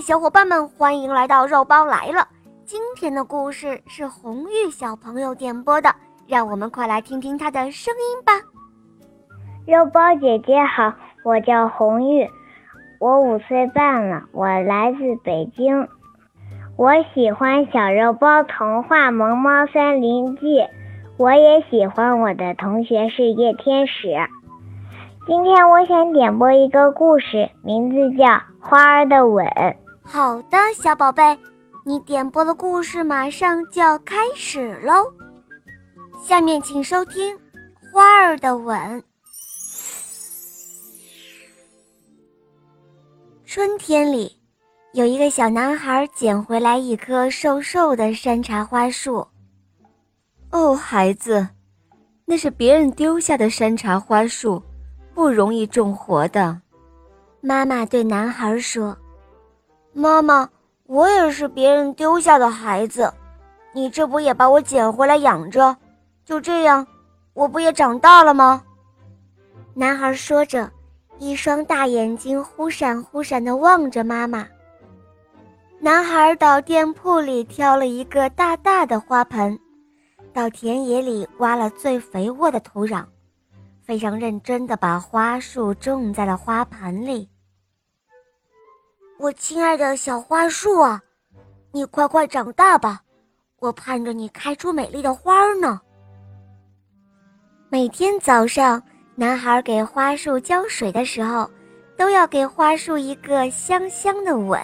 [0.00, 2.26] 小伙伴们，欢迎来到肉包来了。
[2.64, 5.94] 今天的故事是红玉小朋友点播的，
[6.26, 8.32] 让我们快来听听他的声音吧。
[9.66, 10.94] 肉包姐姐好，
[11.24, 12.26] 我叫红玉，
[12.98, 15.86] 我五岁半了，我来自北京。
[16.76, 20.60] 我喜欢《小肉包童话萌猫森林记》，
[21.18, 24.08] 我也喜欢我的同学是夜天使。
[25.26, 28.26] 今天我想点播一个故事，名字叫
[28.58, 29.46] 《花儿的吻》。
[30.04, 31.38] 好的，小宝贝，
[31.84, 35.12] 你点播的故事马上就要开始喽。
[36.22, 37.34] 下面请收听
[37.92, 38.78] 《花儿的吻》。
[43.44, 44.38] 春天里。
[44.92, 49.26] 有一个小男孩捡回来一棵瘦瘦的山茶花树。
[50.50, 51.48] 哦，孩子，
[52.26, 54.62] 那是别人丢下的山茶花树，
[55.14, 56.60] 不容易种活的。
[57.40, 58.94] 妈妈对男孩说
[59.92, 60.48] ：“妈妈，
[60.86, 63.12] 我也是别人丢下的孩子，
[63.72, 65.76] 你这不也把我捡回来养着？
[66.24, 66.86] 就这样，
[67.34, 68.62] 我不也长大了吗？”
[69.74, 70.70] 男孩说着，
[71.18, 74.46] 一双大眼睛忽闪忽闪地望着妈妈。
[75.78, 79.58] 男孩到店铺里挑了一个大大的花盆，
[80.32, 83.04] 到田野里挖了最肥沃的土壤，
[83.82, 87.28] 非常认真地把花树种在了花盆里。
[89.22, 91.00] 我亲爱的小花树啊，
[91.70, 93.00] 你快快长大吧，
[93.60, 95.80] 我盼着你开出美丽的花儿呢。
[97.68, 98.82] 每天早上，
[99.14, 101.48] 男孩给花树浇水的时候，
[101.96, 104.58] 都要给花树一个香香的吻。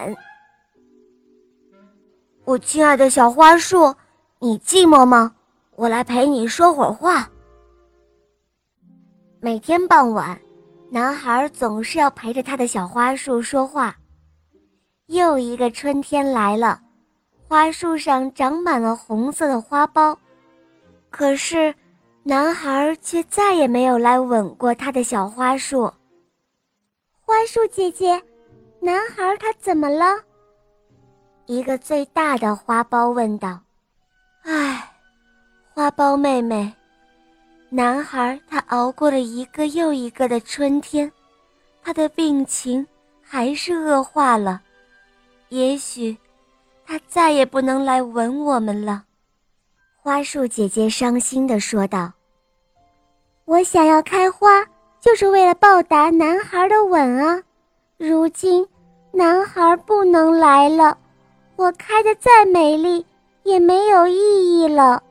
[2.43, 3.95] 我亲爱的小花树，
[4.39, 5.33] 你寂寞吗？
[5.77, 7.29] 我来陪你说会儿话。
[9.39, 10.37] 每天傍晚，
[10.91, 13.95] 男孩总是要陪着他的小花树说话。
[15.09, 16.79] 又一个春天来了，
[17.47, 20.15] 花树上长满了红色的花苞，
[21.09, 21.73] 可是，
[22.21, 25.91] 男孩却再也没有来吻过他的小花树。
[27.25, 28.21] 花树姐姐，
[28.79, 30.05] 男孩他怎么了？
[31.47, 33.59] 一个最大的花苞问道
[34.45, 34.91] ：“唉，
[35.73, 36.71] 花苞妹妹，
[37.69, 41.11] 男孩他熬过了一个又一个的春天，
[41.81, 42.85] 他的病情
[43.23, 44.61] 还是恶化了。
[45.49, 46.17] 也许，
[46.85, 49.03] 他再也不能来吻我们了。”
[50.01, 52.11] 花树姐姐伤心地说道
[53.45, 54.65] ：“我想要开花，
[54.99, 57.43] 就是为了报答男孩的吻啊！
[57.97, 58.65] 如今，
[59.11, 60.97] 男孩不能来了。”
[61.57, 63.05] 我开的再美丽，
[63.43, 65.03] 也没有意义了。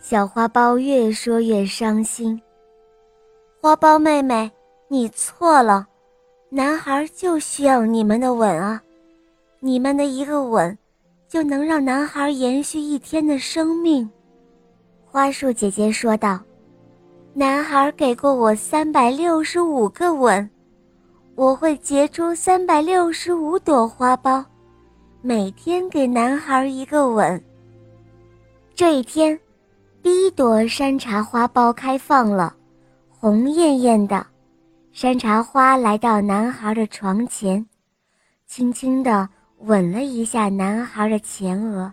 [0.00, 2.40] 小花苞越说越伤心。
[3.60, 4.48] 花苞妹妹，
[4.86, 5.84] 你错了，
[6.48, 8.80] 男孩就需要你们的吻啊！
[9.64, 10.76] 你们的一个吻，
[11.28, 14.10] 就能让男孩延续一天的生命。
[15.04, 16.40] 花树姐姐说道
[17.32, 20.50] ：“男孩给过我三百六十五个吻，
[21.36, 24.44] 我会结出三百六十五朵花苞。”
[25.22, 27.40] 每天给男孩一个吻。
[28.74, 29.38] 这一天，
[30.02, 32.52] 第一朵山茶花苞开放了，
[33.08, 34.26] 红艳艳的。
[34.90, 37.64] 山茶花来到男孩的床前，
[38.48, 39.28] 轻轻地
[39.64, 41.92] 吻了一下男孩的前额，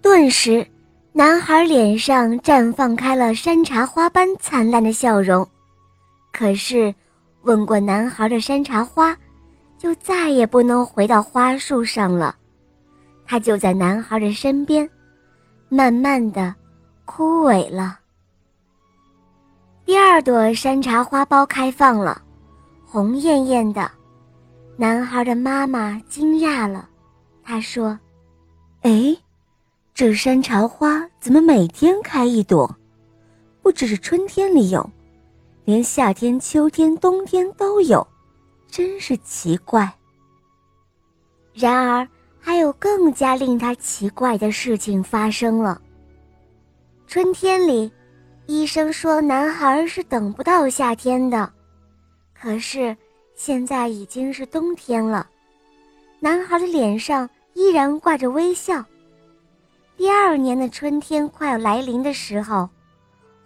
[0.00, 0.66] 顿时，
[1.12, 5.46] 男孩脸上绽放开了山茶花般灿烂的笑容。
[6.32, 6.94] 可是，
[7.42, 9.16] 吻过男孩的山茶花，
[9.76, 12.36] 就再也不能回到花树上了。
[13.26, 14.88] 它就在男孩的身边，
[15.68, 16.54] 慢慢的
[17.04, 17.98] 枯萎了。
[19.84, 22.22] 第二朵山茶花苞开放了，
[22.86, 23.90] 红艳艳的。
[24.76, 26.88] 男孩的妈妈惊讶了，
[27.42, 27.98] 他说
[28.82, 29.16] ：“哎，
[29.94, 32.76] 这山茶花怎么每天开一朵？
[33.62, 34.90] 不只是春天里有，
[35.64, 38.06] 连夏天、秋天、冬天都有，
[38.68, 39.92] 真是奇怪。”
[41.54, 42.06] 然而。
[42.42, 45.78] 还有更加令他奇怪的事情发生了。
[47.06, 47.92] 春天里，
[48.46, 51.52] 医生说男孩是等不到夏天的，
[52.32, 52.96] 可是
[53.34, 55.28] 现在已经是冬天了，
[56.22, 58.84] 男孩的脸上依然挂着微笑。
[59.96, 62.68] 第二年的春天快要来临的时候，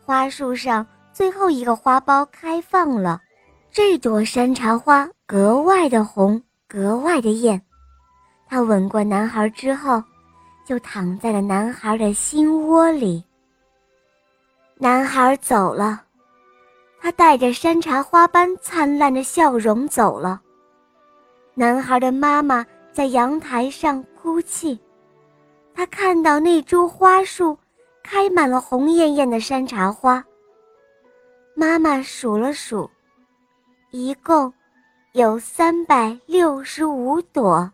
[0.05, 3.23] 花树上最后一个花苞开放了，
[3.71, 7.61] 这朵山茶花格外的红，格外的艳。
[8.49, 10.03] 他吻过男孩之后，
[10.67, 13.23] 就躺在了男孩的心窝里。
[14.79, 16.03] 男孩走了，
[17.01, 20.41] 他带着山茶花般灿烂的笑容走了。
[21.55, 24.79] 男孩的妈妈在阳台上哭泣。
[25.75, 27.57] 他看到那株花树
[28.03, 30.25] 开满了红艳艳的山茶花。
[31.55, 32.91] 妈妈数了数，
[33.91, 34.53] 一共
[35.13, 37.71] 有三百六十五朵。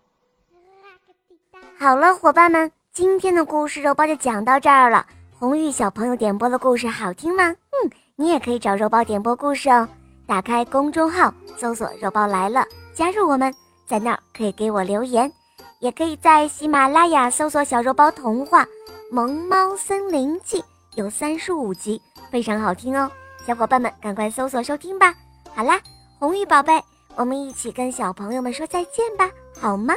[1.79, 5.07] 好了，伙伴们，今天的故事肉包就讲到这儿了。
[5.39, 7.45] 红玉小朋友点播的故事好听吗？
[7.49, 9.89] 嗯，你也可以找肉包点播故事哦。
[10.27, 13.53] 打开公众号，搜索“肉包来了”，加入我们，
[13.91, 15.33] 在那儿可以给我留言，
[15.81, 18.65] 也可以在喜马拉雅搜索“小肉包童话
[19.11, 20.63] 萌猫森林记”，
[20.95, 22.01] 有三十五集，
[22.31, 23.11] 非常好听哦。
[23.45, 25.13] 小伙伴们，赶快搜索收听吧。
[25.57, 25.81] 好啦，
[26.21, 26.81] 红玉宝贝，
[27.17, 29.29] 我们一起跟小朋友们说再见吧，
[29.61, 29.93] 好吗？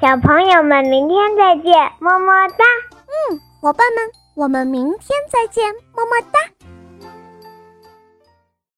[0.00, 2.64] 小朋友们，明天再见，么么哒。
[3.30, 6.53] 嗯，伙伴们，我们明天再见，么么哒。